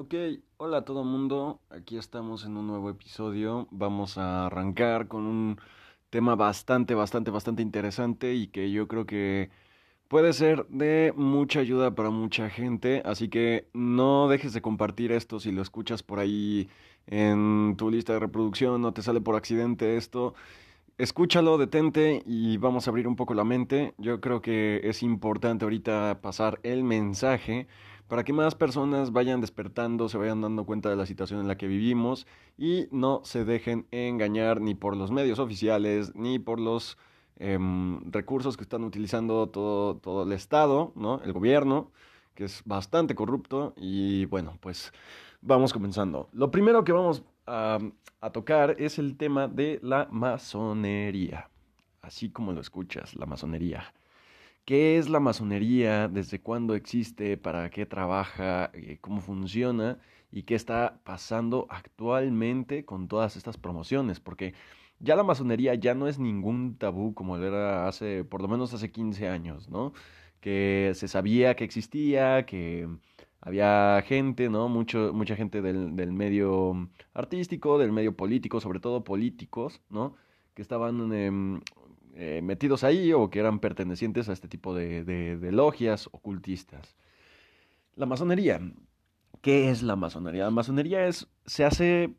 [0.00, 0.14] Ok,
[0.58, 5.58] hola a todo mundo, aquí estamos en un nuevo episodio, vamos a arrancar con un
[6.08, 9.50] tema bastante, bastante, bastante interesante y que yo creo que
[10.06, 15.40] puede ser de mucha ayuda para mucha gente, así que no dejes de compartir esto
[15.40, 16.68] si lo escuchas por ahí
[17.08, 20.34] en tu lista de reproducción, no te sale por accidente esto.
[20.96, 23.94] Escúchalo, detente y vamos a abrir un poco la mente.
[23.98, 27.68] Yo creo que es importante ahorita pasar el mensaje
[28.08, 31.56] para que más personas vayan despertando, se vayan dando cuenta de la situación en la
[31.56, 32.26] que vivimos
[32.56, 36.96] y no se dejen engañar ni por los medios oficiales, ni por los
[37.36, 41.20] em, recursos que están utilizando todo, todo el Estado, ¿no?
[41.22, 41.92] el gobierno,
[42.34, 43.74] que es bastante corrupto.
[43.76, 44.92] Y bueno, pues
[45.42, 46.30] vamos comenzando.
[46.32, 47.78] Lo primero que vamos a,
[48.22, 51.50] a tocar es el tema de la masonería,
[52.00, 53.92] así como lo escuchas, la masonería.
[54.68, 56.08] ¿Qué es la masonería?
[56.08, 57.38] ¿Desde cuándo existe?
[57.38, 58.70] ¿Para qué trabaja?
[58.74, 59.98] Eh, ¿Cómo funciona?
[60.30, 64.20] ¿Y qué está pasando actualmente con todas estas promociones?
[64.20, 64.52] Porque
[65.00, 68.90] ya la masonería ya no es ningún tabú como era hace, por lo menos hace
[68.92, 69.94] 15 años, ¿no?
[70.40, 72.86] Que se sabía que existía, que
[73.40, 74.68] había gente, ¿no?
[74.68, 80.16] Mucho, mucha gente del, del medio artístico, del medio político, sobre todo políticos, ¿no?
[80.54, 81.60] Que estaban eh,
[82.20, 86.96] eh, metidos ahí o que eran pertenecientes a este tipo de, de, logias ocultistas.
[87.94, 88.60] La masonería.
[89.40, 90.42] ¿Qué es la masonería?
[90.42, 92.12] La masonería es, se hace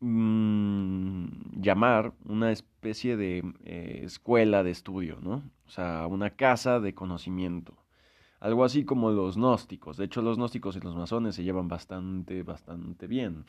[0.00, 1.26] mmm,
[1.60, 5.42] llamar una especie de eh, escuela de estudio, ¿no?
[5.66, 7.76] O sea, una casa de conocimiento.
[8.40, 9.98] Algo así como los gnósticos.
[9.98, 13.44] De hecho, los gnósticos y los masones se llevan bastante, bastante bien.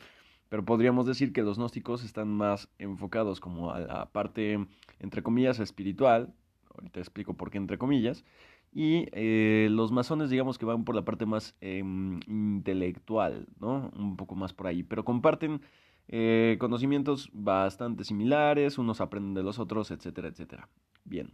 [0.48, 4.66] Pero podríamos decir que los gnósticos están más enfocados como a la parte,
[5.00, 6.32] entre comillas, espiritual.
[6.74, 8.24] Ahorita explico por qué entre comillas.
[8.72, 13.90] Y eh, los masones, digamos que van por la parte más eh, intelectual, ¿no?
[13.96, 14.82] Un poco más por ahí.
[14.82, 15.62] Pero comparten
[16.08, 20.68] eh, conocimientos bastante similares, unos aprenden de los otros, etcétera, etcétera.
[21.04, 21.32] Bien.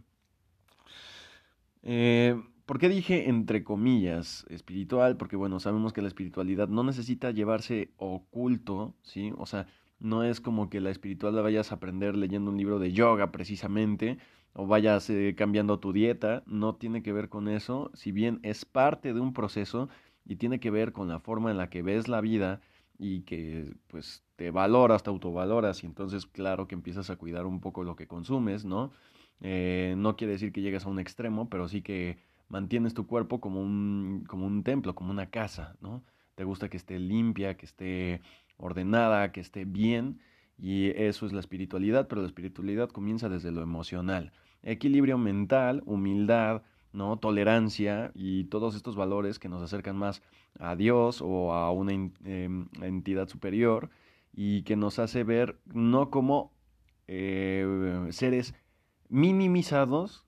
[1.83, 5.17] Eh, ¿Por qué dije entre comillas espiritual?
[5.17, 9.33] Porque bueno, sabemos que la espiritualidad no necesita llevarse oculto, ¿sí?
[9.37, 9.67] O sea,
[9.99, 13.31] no es como que la espiritual la vayas a aprender leyendo un libro de yoga
[13.31, 14.17] precisamente,
[14.53, 18.65] o vayas eh, cambiando tu dieta, no tiene que ver con eso, si bien es
[18.65, 19.89] parte de un proceso
[20.25, 22.61] y tiene que ver con la forma en la que ves la vida
[22.97, 27.59] y que pues te valoras, te autovaloras y entonces claro que empiezas a cuidar un
[27.59, 28.91] poco lo que consumes, ¿no?
[29.41, 32.17] Eh, no quiere decir que llegues a un extremo, pero sí que
[32.53, 36.03] mantienes tu cuerpo como un, como un templo, como una casa, ¿no?
[36.35, 38.21] Te gusta que esté limpia, que esté
[38.57, 40.19] ordenada, que esté bien,
[40.59, 44.33] y eso es la espiritualidad, pero la espiritualidad comienza desde lo emocional.
[44.61, 46.61] Equilibrio mental, humildad,
[46.91, 47.17] ¿no?
[47.17, 50.21] Tolerancia y todos estos valores que nos acercan más
[50.59, 53.89] a Dios o a una em, entidad superior
[54.31, 56.53] y que nos hace ver no como
[57.07, 58.53] eh, seres
[59.09, 60.27] minimizados,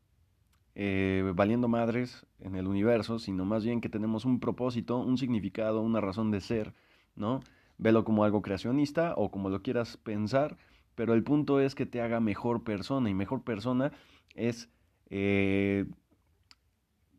[0.77, 5.81] eh, valiendo madres en el universo, sino más bien que tenemos un propósito, un significado,
[5.81, 6.73] una razón de ser,
[7.15, 7.39] ¿no?
[7.77, 10.57] Velo como algo creacionista o como lo quieras pensar,
[10.93, 13.93] pero el punto es que te haga mejor persona y mejor persona
[14.33, 14.69] es
[15.09, 15.85] eh,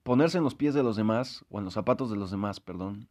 [0.02, 3.08] ponerse en los pies de los demás o en los zapatos de los demás, perdón.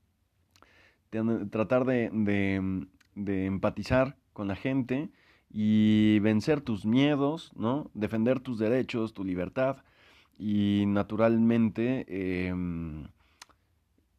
[1.50, 5.10] Tratar de, de, de empatizar con la gente
[5.50, 7.90] y vencer tus miedos, ¿no?
[7.96, 9.78] Defender tus derechos, tu libertad
[10.38, 12.54] y naturalmente eh,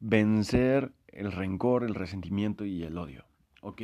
[0.01, 3.25] vencer el rencor, el resentimiento y el odio.
[3.63, 3.83] Ok.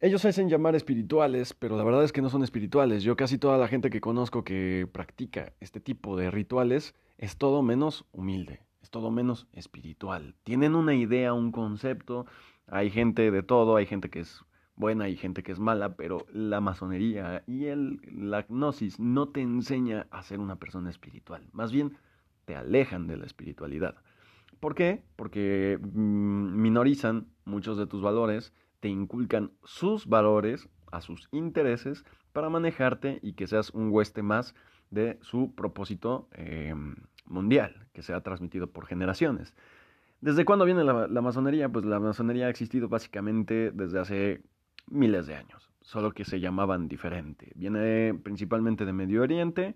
[0.00, 3.02] Ellos se hacen llamar espirituales, pero la verdad es que no son espirituales.
[3.02, 7.62] Yo casi toda la gente que conozco que practica este tipo de rituales es todo
[7.62, 10.34] menos humilde, es todo menos espiritual.
[10.44, 12.26] Tienen una idea, un concepto,
[12.66, 14.44] hay gente de todo, hay gente que es
[14.76, 19.40] buena y gente que es mala, pero la masonería y el, la gnosis no te
[19.40, 21.96] enseña a ser una persona espiritual, más bien
[22.44, 23.96] te alejan de la espiritualidad.
[24.60, 25.02] ¿Por qué?
[25.16, 32.48] Porque mm, minorizan muchos de tus valores, te inculcan sus valores a sus intereses para
[32.48, 34.54] manejarte y que seas un hueste más
[34.90, 36.74] de su propósito eh,
[37.24, 39.54] mundial, que sea transmitido por generaciones.
[40.20, 41.68] ¿Desde cuándo viene la, masonería?
[41.68, 44.42] Pues la masonería ha existido básicamente desde hace
[44.88, 47.52] miles de años, solo que se llamaban diferente.
[47.54, 49.74] Viene principalmente de Medio Oriente,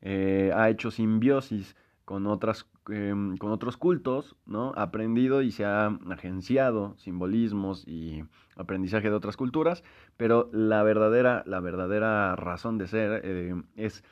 [0.00, 4.72] eh, ha hecho simbiosis con, otras, eh, con otros cultos, ¿no?
[4.76, 8.24] Ha aprendido y se ha agenciado simbolismos y
[8.56, 9.84] aprendizaje de otras culturas,
[10.16, 14.04] pero la verdadera, la verdadera razón de ser eh, es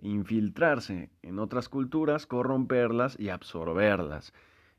[0.00, 4.32] infiltrarse en otras culturas, corromperlas y absorberlas.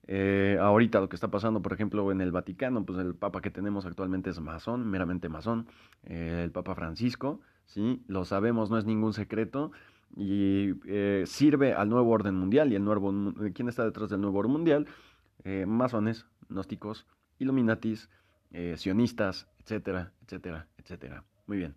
[0.08, 3.52] Eh, ahorita lo que está pasando, por ejemplo, en el Vaticano, pues el Papa que
[3.52, 5.68] tenemos actualmente es masón, meramente masón,
[6.04, 8.02] eh, el Papa Francisco, ¿sí?
[8.08, 9.72] Lo sabemos, no es ningún secreto
[10.16, 13.14] y eh, sirve al nuevo orden mundial y el nuevo,
[13.54, 14.88] ¿quién está detrás del nuevo orden mundial?
[15.66, 17.08] masones, gnósticos,
[17.40, 18.10] illuminatis,
[18.76, 21.24] sionistas, etcétera, etcétera, etcétera.
[21.48, 21.76] Muy bien.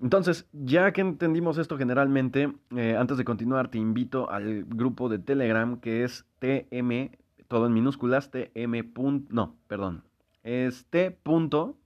[0.00, 2.54] Entonces, ya que entendimos esto generalmente,
[2.96, 7.10] antes de continuar, te invito al grupo de Telegram que es TM
[7.50, 8.92] todo en minúsculas, tm.
[9.28, 10.04] No, perdón.
[10.44, 11.10] Es t.
[11.10, 11.76] Punto,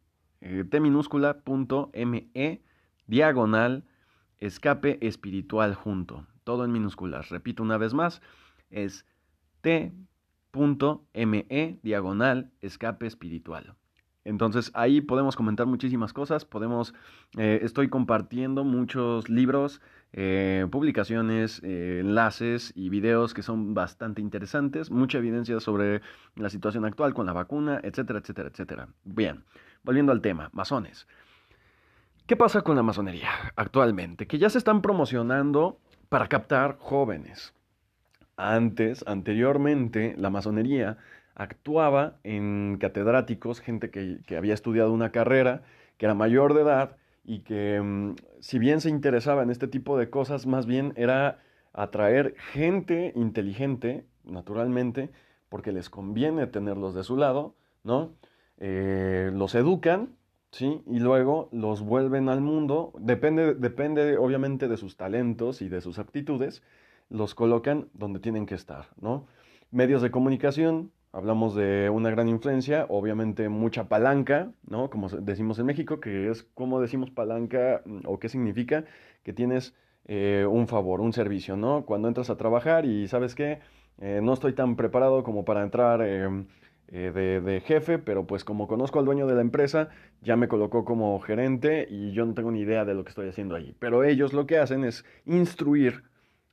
[0.43, 2.29] eh, t minúscula punto me
[3.07, 3.85] diagonal
[4.41, 6.27] escape espiritual junto.
[6.45, 7.31] Todo en minúsculas.
[7.31, 8.21] Repito una vez más.
[8.69, 9.07] Es
[9.63, 9.89] t.me
[11.83, 13.75] diagonal escape espiritual.
[14.25, 16.95] Entonces ahí podemos comentar muchísimas cosas, podemos,
[17.39, 19.81] eh, estoy compartiendo muchos libros,
[20.17, 26.03] eh, publicaciones, eh, enlaces y videos que son bastante interesantes, mucha evidencia sobre
[26.37, 28.89] la situación actual con la vacuna, etcétera, etcétera, etcétera.
[29.03, 29.43] Bien,
[29.83, 31.09] volviendo al tema, masones.
[32.27, 34.29] ¿Qué pasa con la masonería actualmente?
[34.29, 37.53] Que ya se están promocionando para captar jóvenes.
[38.37, 40.97] Antes, anteriormente, la masonería
[41.35, 45.63] actuaba en catedráticos, gente que, había estudiado una carrera,
[45.99, 49.97] que era mayor de edad y que mm, si bien se interesaba en este tipo
[49.99, 51.41] de cosas, más bien era
[51.73, 55.11] atraer gente inteligente, naturalmente,
[55.49, 58.13] porque les conviene tenerlos de su lado, ¿no?
[58.59, 60.17] Eh, los educan,
[60.51, 60.83] ¿sí?
[60.87, 65.99] Y luego los vuelven al mundo, depende, depende obviamente de sus talentos y de sus
[65.99, 66.63] aptitudes,
[67.11, 69.27] los colocan donde tienen que estar, ¿no?
[69.71, 74.91] Medios de comunicación, Hablamos de una gran influencia, obviamente mucha palanca, ¿no?
[74.91, 78.85] Como decimos en México, que es como decimos palanca mm, o qué significa
[79.23, 79.77] que tienes
[80.07, 81.87] eh, un favor, un servicio, ¿no?
[81.87, 83.61] Cuando entras a trabajar y sabes que
[84.01, 86.47] eh, no estoy tan preparado como para entrar em,
[86.89, 89.91] eh, de, de, jefe, pero pues como conozco al dueño de la empresa,
[90.21, 93.29] ya me colocó como gerente y yo no tengo ni idea de lo que estoy
[93.29, 93.77] haciendo allí.
[93.79, 96.03] Pero ellos lo que hacen es instruir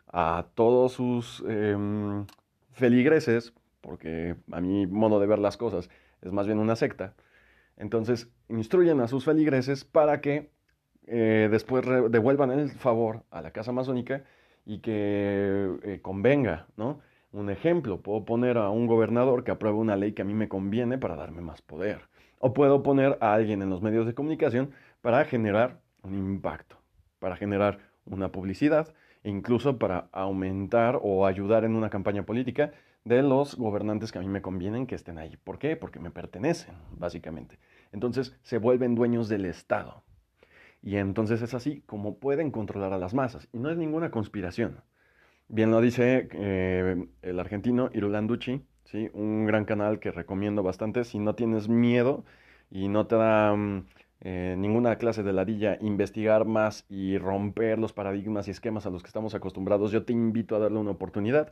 [0.07, 2.27] a todos sus em,
[2.73, 5.89] feligreses porque a mi modo de ver las cosas
[6.21, 7.13] es más bien una secta.
[7.77, 10.51] Entonces, instruyen a sus feligreses para que
[11.07, 14.23] eh, después devuelvan el favor a la casa masónica
[14.65, 16.99] y que eh, convenga, ¿no?
[17.31, 20.49] Un ejemplo, puedo poner a un gobernador que apruebe una ley que a mí me
[20.49, 22.01] conviene para darme más poder.
[22.39, 26.77] O puedo poner a alguien en los medios de comunicación para generar un impacto,
[27.19, 28.93] para generar una publicidad,
[29.23, 34.21] e incluso para aumentar o ayudar en una campaña política de los gobernantes que a
[34.21, 35.37] mí me convienen que estén ahí.
[35.43, 35.75] ¿Por qué?
[35.75, 37.57] Porque me pertenecen, básicamente.
[37.91, 40.03] Entonces se vuelven dueños del Estado.
[40.83, 43.47] Y entonces es así como pueden controlar a las masas.
[43.51, 44.81] Y no es ninguna conspiración.
[45.47, 49.09] Bien lo dice eh, el argentino Irulanducci, ¿sí?
[49.13, 51.03] un gran canal que recomiendo bastante.
[51.03, 52.23] Si no tienes miedo
[52.69, 53.85] y no te da mm,
[54.21, 59.03] eh, ninguna clase de ladilla investigar más y romper los paradigmas y esquemas a los
[59.03, 61.51] que estamos acostumbrados, yo te invito a darle una oportunidad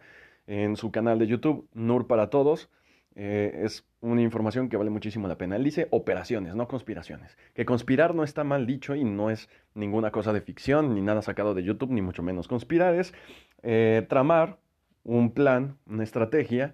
[0.50, 2.72] en su canal de YouTube, NUR para Todos.
[3.14, 5.56] Eh, es una información que vale muchísimo la pena.
[5.56, 7.38] Él dice operaciones, no conspiraciones.
[7.54, 11.22] Que conspirar no está mal dicho y no es ninguna cosa de ficción, ni nada
[11.22, 12.48] sacado de YouTube, ni mucho menos.
[12.48, 13.14] Conspirar es
[13.62, 14.58] eh, tramar
[15.04, 16.74] un plan, una estrategia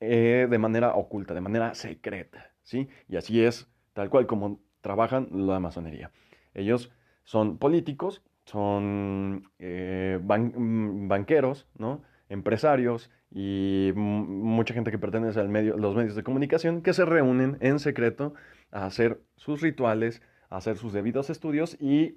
[0.00, 2.52] eh, de manera oculta, de manera secreta.
[2.62, 2.88] ¿sí?
[3.08, 6.10] Y así es tal cual como trabajan la masonería.
[6.52, 6.92] Ellos
[7.24, 12.02] son políticos, son mm, banqueros, ¿no?
[12.32, 17.58] Empresarios y mucha gente que pertenece a medio, los medios de comunicación que se reúnen
[17.60, 18.34] en secreto
[18.70, 22.16] a hacer sus rituales, a hacer sus debidos estudios y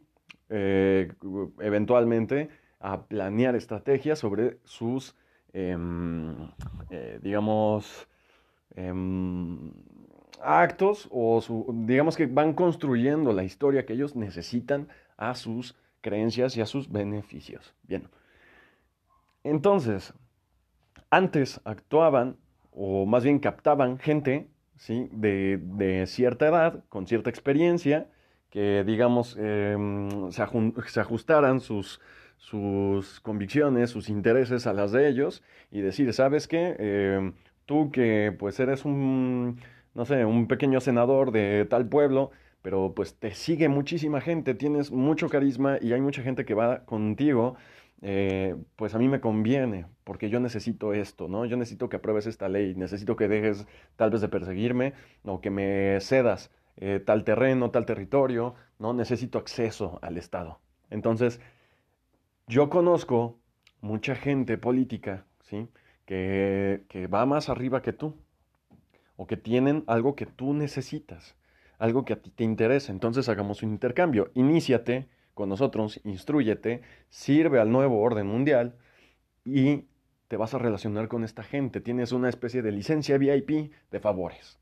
[0.49, 1.11] eh,
[1.59, 5.15] eventualmente a planear estrategias sobre sus,
[5.53, 6.33] em,
[6.89, 8.07] eh, digamos,
[8.75, 9.71] em,
[10.41, 11.41] actos o
[11.73, 16.91] digamos que van construyendo la historia que ellos necesitan a sus creencias y a sus
[16.91, 17.73] beneficios.
[17.83, 18.07] Bien.
[19.45, 20.11] Entonces,
[21.11, 22.37] antes actuaban,
[22.71, 25.07] o más bien captaban gente, ¿sí?
[25.11, 28.09] De, cierta edad, con cierta experiencia,
[28.49, 30.41] que, digamos, em, se,
[30.99, 32.01] ajustaran sus,
[32.37, 36.75] sus convicciones, sus intereses a las de ellos, y decir, ¿sabes qué?
[36.79, 37.33] Em,
[37.67, 39.59] tú que pues eres un,
[39.93, 42.31] no sé, un pequeño senador de tal pueblo,
[42.65, 46.83] pero pues te sigue muchísima gente, tienes mucho carisma y hay mucha gente que va
[46.85, 47.57] contigo
[48.01, 51.45] eh, pues a mí me conviene, porque yo necesito esto, ¿no?
[51.45, 53.67] Yo necesito que apruebes esta ley, necesito que dejes
[53.97, 54.93] tal vez de perseguirme
[55.25, 58.93] o que me cedas eh, tal terreno, tal territorio, ¿no?
[58.93, 60.59] Necesito acceso al Estado.
[60.89, 61.39] Entonces,
[62.47, 63.37] yo conozco
[63.79, 65.67] mucha gente política, ¿sí?
[66.07, 68.15] que, que va más arriba que tú,
[69.17, 71.35] o que tienen algo que tú necesitas,
[71.77, 72.91] algo que a ti te interesa.
[72.91, 74.31] Entonces hagamos un intercambio.
[74.33, 78.75] Iníciate con nosotros, instruyete, sirve al nuevo orden mundial
[79.43, 79.85] y
[80.27, 81.81] te vas a relacionar con esta gente.
[81.81, 84.59] Tienes una especie de licencia VIP de favores.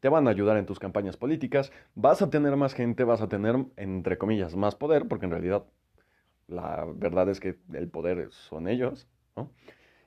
[0.00, 3.28] Te van a ayudar en tus campañas políticas, vas a tener más gente, vas a
[3.28, 5.64] tener, entre comillas, más poder, porque en realidad
[6.48, 9.06] la verdad es que el poder son ellos,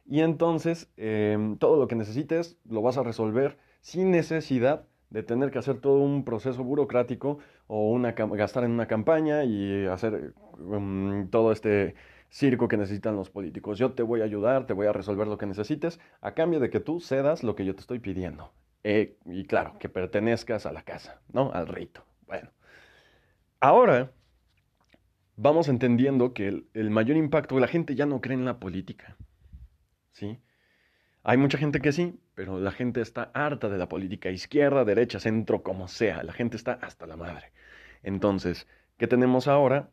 [0.06, 5.51] Y entonces em, todo lo que necesites lo vas a resolver sin necesidad de tener
[5.51, 11.29] que hacer todo un proceso burocrático o una, gastar en una campaña y hacer um,
[11.29, 11.93] todo este
[12.29, 13.77] circo que necesitan los políticos.
[13.77, 16.72] Yo te voy a ayudar, te voy a resolver lo que necesites a cambio de
[16.72, 18.51] que tú cedas lo que yo te estoy pidiendo.
[18.84, 21.51] Eh, y claro, que pertenezcas a la casa, ¿no?
[21.53, 22.03] Al rito.
[22.25, 22.50] Bueno,
[23.60, 24.12] ahora
[25.36, 29.15] vamos entendiendo que el, el mayor impacto, la gente ya no cree en la política,
[30.12, 30.39] ¿sí?
[31.22, 35.20] Hay mucha gente que sí, pero la gente está harta de la política, izquierda, derecha,
[35.20, 36.24] centro, como sea.
[36.24, 37.52] La gente está hasta la madre.
[38.02, 39.90] Entonces, ¿qué tenemos ahora?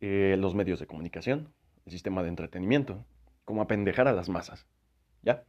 [0.00, 1.52] Eh, los medios de comunicación,
[1.86, 3.04] el sistema de entretenimiento,
[3.44, 4.66] como apendejar a las masas.
[5.22, 5.44] ¿Ya?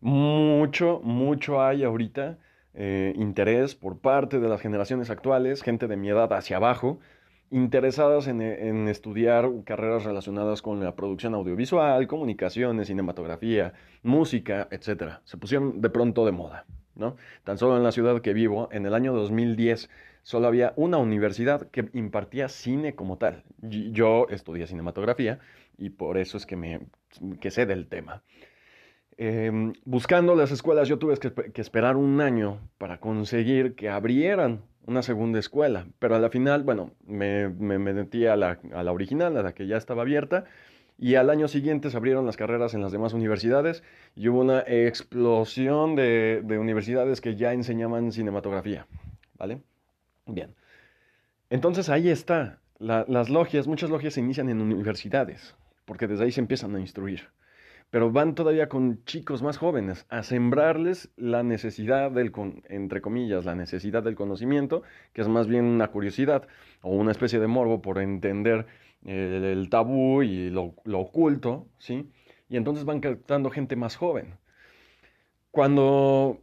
[0.00, 2.38] Mucho, mucho hay ahorita
[2.74, 7.00] eh, interés por parte de las generaciones actuales, gente de mi edad hacia abajo,
[7.50, 8.40] interesadas en,
[8.88, 13.72] estudiar carreras relacionadas con la producción audiovisual, comunicaciones, cinematografía,
[14.02, 15.14] música, etc.
[15.24, 17.16] Se pusieron de pronto de moda, ¿no?
[17.44, 19.88] Tan solo en la ciudad que vivo, en el año 2010,
[20.22, 23.44] solo había una universidad que impartía cine como tal.
[23.60, 25.38] Yo estudié cinematografía
[25.78, 26.80] y por eso es que, me,
[27.40, 28.22] que sé del tema.
[29.18, 34.62] Em, buscando las escuelas, yo tuve que, que esperar un año para conseguir que abrieran
[34.86, 38.92] una segunda escuela, pero a la final, bueno, me, me, metí a la, a la,
[38.92, 40.44] original, a la que ya estaba abierta,
[40.98, 43.82] y al año siguiente se abrieron las carreras en las demás universidades
[44.14, 48.86] y hubo una explosión de, de universidades que ya enseñaban cinematografía,
[49.36, 49.60] ¿vale?
[50.24, 50.54] Bien.
[51.50, 52.58] Entonces ahí está.
[52.78, 57.28] las logias, muchas logias se inician en universidades, porque desde ahí se empiezan a instruir
[57.90, 62.32] pero van todavía con chicos más jóvenes a sembrarles la necesidad del,
[62.68, 66.46] entre comillas, la necesidad del conocimiento, que es más bien una curiosidad
[66.82, 68.66] o una especie de morbo por entender
[69.04, 72.10] el, tabú y lo, lo, oculto, ¿sí?
[72.48, 74.34] Y entonces van captando gente más joven.
[75.50, 76.40] Cuando,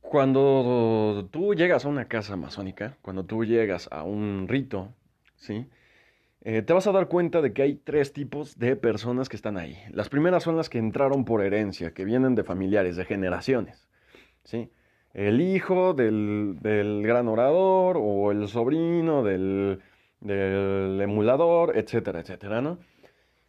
[0.00, 4.94] cuando tú llegas a una casa masónica, cuando tú llegas a un rito,
[5.36, 5.66] ¿sí?
[6.44, 9.56] Eh, te vas a dar cuenta de que hay tres tipos de personas que están
[9.56, 9.78] ahí.
[9.92, 13.88] Las primeras son las que entraron por herencia, que vienen de familiares, de generaciones.
[14.42, 14.68] ¿sí?
[15.14, 19.80] El hijo del, gran orador o el sobrino del,
[20.20, 22.78] emulador, etcétera, etcétera, ¿no?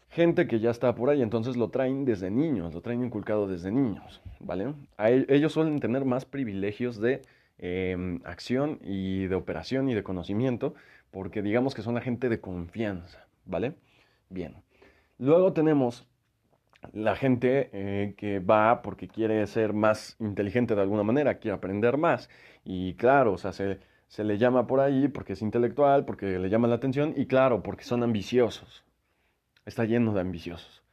[0.09, 3.71] Gente que ya está por ahí, entonces lo traen desde niños, lo traen inculcado desde
[3.71, 4.73] niños, ¿vale?
[4.99, 7.23] Ellos suelen tener más privilegios de
[7.57, 10.75] em, acción y de operación y de conocimiento
[11.13, 13.75] porque digamos que son la gente de confianza, ¿vale?
[14.29, 14.63] Bien.
[15.19, 16.07] Luego tenemos
[16.91, 21.97] la gente eh, que va porque quiere ser más inteligente de alguna manera, quiere aprender
[21.97, 22.29] más.
[22.65, 26.49] Y claro, o sea, se, se le llama por ahí porque es intelectual, porque le
[26.49, 28.83] llama la atención y claro, porque son ambiciosos.
[29.67, 30.83] Está lleno de ambiciosos.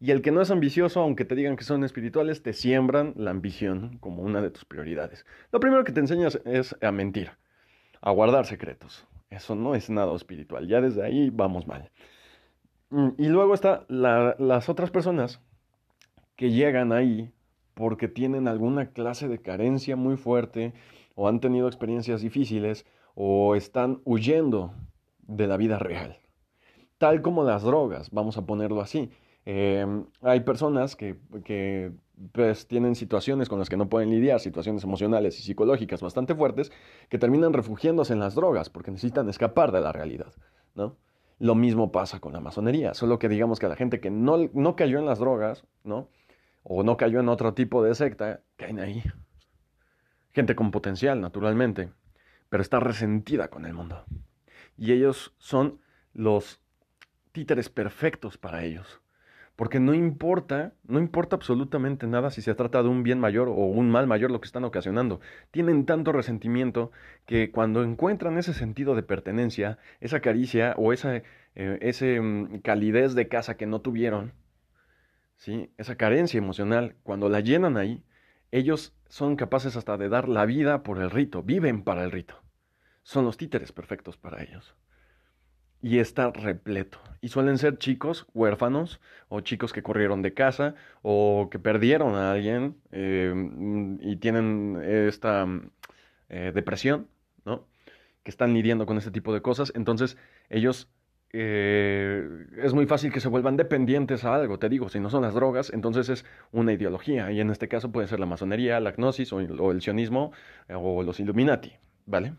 [0.00, 3.30] Y el que no es ambicioso, aunque te digan que son espirituales, te siembran la
[3.30, 5.24] ambición como una de tus prioridades.
[5.52, 7.30] Lo primero que te enseñas es a mentir,
[8.00, 10.66] a guardar secretos, eso no es nada espiritual.
[10.66, 11.90] Ya desde ahí vamos mal.
[12.90, 15.40] Mm, y luego está las otras personas
[16.36, 17.32] que llegan ahí
[17.74, 20.72] porque tienen alguna clase de carencia muy fuerte
[21.14, 24.72] o han tenido experiencias difíciles o están huyendo
[25.20, 26.18] de la vida real.
[26.96, 29.10] Tal como las drogas, vamos a ponerlo así.
[29.50, 31.90] Em, hay personas que, que
[32.32, 36.70] pues, tienen situaciones con las que no pueden lidiar, situaciones emocionales y psicológicas bastante fuertes,
[37.08, 40.34] que terminan refugiándose en las drogas porque necesitan escapar de la realidad,
[40.74, 40.98] ¿no?
[41.38, 44.76] Lo mismo pasa con la masonería, solo que digamos que la gente que no, no
[44.76, 46.10] cayó en las drogas, ¿no?
[46.62, 49.02] O no cayó en otro tipo de secta, caen ahí.
[50.32, 51.88] Gente con potencial, naturalmente,
[52.50, 54.04] pero está resentida con el mundo.
[54.76, 55.80] Y ellos son
[56.12, 56.60] los
[57.32, 59.00] títeres perfectos para ellos
[59.58, 63.54] porque no importa, no importa absolutamente nada si se trata de un bien mayor o
[63.54, 65.20] un mal mayor lo que están ocasionando.
[65.50, 66.92] Tienen tanto resentimiento
[67.26, 71.16] que cuando encuentran ese sentido de pertenencia, esa caricia o esa
[71.56, 74.32] eh, ese, mm, calidez de casa que no tuvieron,
[75.34, 75.72] ¿sí?
[75.76, 78.04] esa carencia emocional, cuando la llenan ahí,
[78.52, 82.40] ellos son capaces hasta de dar la vida por el rito, viven para el rito.
[83.02, 84.76] Son los títeres perfectos para ellos.
[85.82, 86.98] Y está repleto.
[87.20, 92.30] Y suelen ser chicos huérfanos o chicos que corrieron de casa o que perdieron a
[92.32, 93.32] alguien eh,
[94.00, 95.46] y tienen esta
[96.28, 97.08] eh, depresión,
[97.44, 97.66] ¿no?
[98.22, 99.72] Que están lidiando con este tipo de cosas.
[99.74, 100.16] Entonces
[100.48, 100.88] ellos
[101.32, 105.22] eh, es muy fácil que se vuelvan dependientes a algo, te digo, si no son
[105.22, 108.92] las drogas, entonces es una ideología, y en este caso puede ser la masonería, la
[108.92, 110.32] gnosis o o el sionismo
[110.70, 111.74] o los Illuminati,
[112.06, 112.32] ¿vale?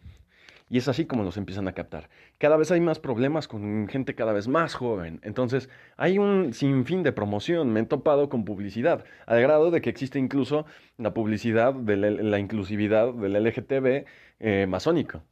[0.69, 2.09] Y es así como los empiezan a captar.
[2.37, 5.19] Cada vez hay más problemas con gente cada vez más joven.
[5.23, 7.73] Entonces hay un sinfín de promoción.
[7.73, 9.03] Me he topado con publicidad.
[9.25, 10.65] Al grado de que existe incluso
[10.97, 14.05] la publicidad de la, inclusividad del LGTB
[14.39, 15.23] eh, masónico.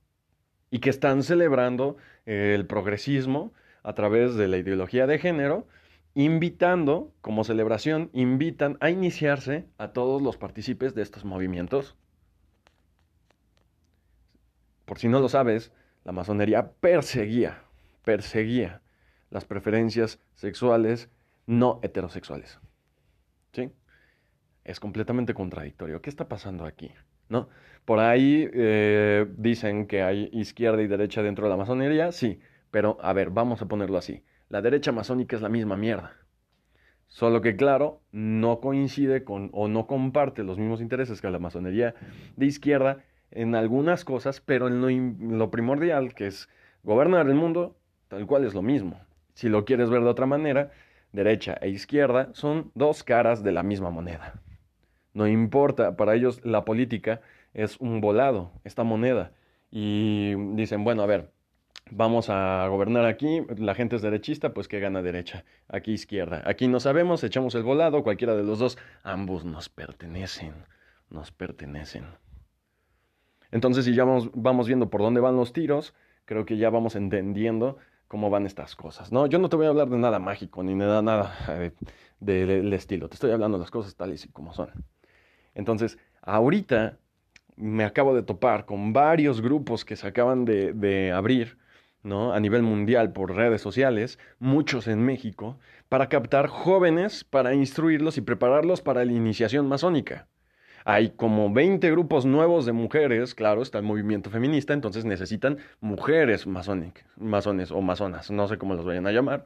[0.72, 3.54] Y que están celebrando eh, el progresismo
[3.84, 5.68] a través de la ideología de género
[6.16, 11.96] invitando, como celebración, invitan a iniciarse a todos los partícipes de estos movimientos
[14.88, 15.74] por si no lo sabes,
[16.06, 17.62] la masonería perseguía,
[18.06, 18.82] perseguía
[19.30, 21.12] las preferencias sexuales
[21.46, 22.58] no heterosexuales.
[23.52, 23.70] ¿Sí?
[24.64, 26.02] Es completamente contradictorio.
[26.02, 26.90] ¿Qué está pasando aquí?
[27.28, 27.50] ¿No?
[27.84, 32.40] Por ahí eh, dicen que hay izquierda y derecha dentro de la masonería, sí,
[32.72, 34.24] pero a ver, vamos a ponerlo así.
[34.48, 36.14] La derecha masónica es la misma mierda.
[37.08, 41.94] Solo que, claro, no coincide con o no comparte los mismos intereses que la masonería
[42.38, 46.50] de izquierda en algunas cosas, pero en lo, primordial, que es
[46.84, 49.00] gobernar el mundo, tal cual es lo mismo.
[49.34, 50.72] Si lo quieres ver de otra manera,
[51.12, 54.42] derecha e izquierda son dos caras de la misma moneda.
[55.14, 57.22] No importa, para ellos la política
[57.54, 59.32] es un volado, esta moneda.
[59.72, 61.32] Y dicen, bueno, a ver,
[61.92, 66.44] vamos a gobernar aquí, la gente es derechista, pues que gana derecha, aquí izquierda.
[66.46, 70.54] Aquí no sabemos, echamos el volado, cualquiera de los dos, ambos nos pertenecen,
[71.10, 72.06] nos pertenecen.
[73.52, 75.94] Entonces, si ya vamos, viendo por dónde van los tiros,
[76.26, 77.78] creo que ya vamos entendiendo
[78.08, 79.28] cómo van estas cosas, ¿no?
[79.28, 81.72] Yo no te voy a hablar de nada mágico ni de nada eh,
[82.20, 84.72] del estilo, te estoy hablando de las cosas tales y como son.
[85.56, 86.98] Entonces, ahorita
[87.56, 91.58] me acabo de topar con varios grupos que se acaban de, de abrir,
[92.04, 92.34] ¿no?
[92.34, 95.58] A nivel mundial por redes sociales, muchos en México,
[95.90, 100.28] para captar jóvenes, para instruirlos y prepararlos para la iniciación masónica.
[100.90, 106.48] Hay como 20 grupos nuevos de mujeres, claro, está el movimiento feminista, entonces necesitan mujeres
[106.48, 109.44] masones o masonas, no sé cómo los vayan a llamar,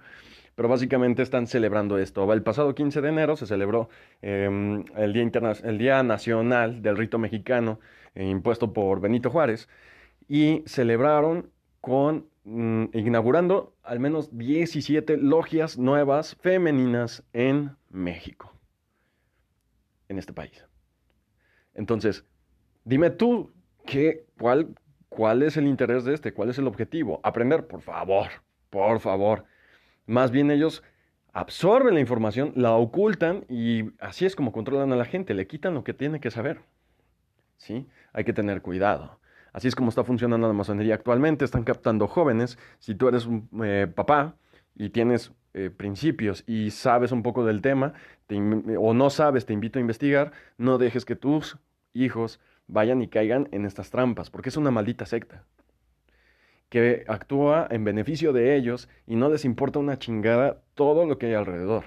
[0.53, 2.31] pero básicamente están celebrando esto.
[2.31, 3.89] El pasado 15 de enero se celebró
[4.21, 5.31] em, el, Día
[5.63, 7.79] el, Día Nacional del Rito Mexicano,
[8.13, 9.67] eh, impuesto por Benito Juárez,
[10.27, 11.49] y celebraron
[11.79, 18.53] con mm, inaugurando al menos 17 logias nuevas femeninas en México,
[20.07, 20.70] en este país.
[21.73, 22.25] Entonces,
[22.83, 23.51] dime tú,
[23.85, 24.75] ¿qué, cuál,
[25.09, 26.33] ¿cuál es el interés de este?
[26.33, 27.19] ¿Cuál es el objetivo?
[27.23, 28.27] Aprender, por favor,
[28.69, 29.45] por favor.
[30.05, 30.83] Más bien ellos
[31.33, 35.73] absorben la información, la ocultan y así es como controlan a la gente, le quitan
[35.73, 36.61] lo que tiene que saber.
[37.57, 37.87] ¿Sí?
[38.13, 39.19] Hay que tener cuidado.
[39.53, 41.45] Así es como está funcionando la masonería actualmente.
[41.45, 42.57] Están captando jóvenes.
[42.79, 44.35] Si tú eres un eh, papá
[44.75, 47.93] y tienes eh, principios y sabes un poco del tema
[48.77, 51.57] o no sabes, te invito a investigar, no dejes que tus
[51.93, 55.43] hijos vayan y caigan en estas trampas, porque es una maldita secta
[56.71, 61.25] que actúa en beneficio de ellos y no les importa una chingada todo lo que
[61.25, 61.83] hay alrededor.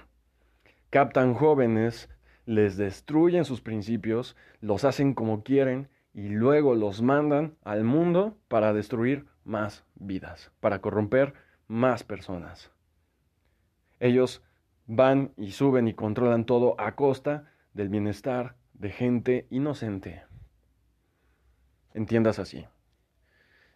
[0.90, 2.11] Captan jóvenes,
[2.44, 8.75] les destruyen sus principios, los hacen como quieren y luego los mandan al mundo para
[8.75, 11.33] destruir más vidas, para corromper
[11.68, 12.70] más personas.
[14.00, 14.42] Ellos
[14.87, 20.22] van y suben y controlan todo a costa del bienestar de gente inocente.
[21.94, 22.66] Entiendas así.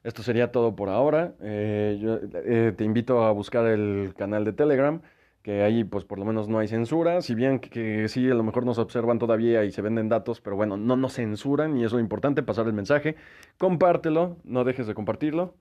[0.02, 1.34] Esto sería todo por ahora.
[1.40, 2.00] Eh,
[2.44, 5.00] eh, te invito a buscar el canal de Telegram,
[5.42, 8.34] que ahí pues por lo menos no hay censura, si bien que, que, sí a
[8.34, 11.84] lo mejor nos observan todavía y se venden datos, pero bueno, no nos censuran y
[11.84, 13.16] es importante, pasar el mensaje.
[13.58, 15.54] Compártelo, no dejes de compartirlo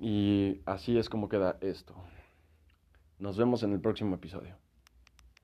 [0.00, 1.94] y así es como queda esto.
[3.18, 4.56] Nos vemos en el próximo episodio.